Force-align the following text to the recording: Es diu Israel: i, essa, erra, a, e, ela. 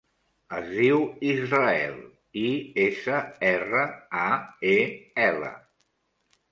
Es 0.59 0.69
diu 0.77 1.03
Israel: 1.33 1.93
i, 2.45 2.47
essa, 2.87 3.21
erra, 3.53 3.85
a, 4.25 4.29
e, 4.75 4.77
ela. 5.31 5.55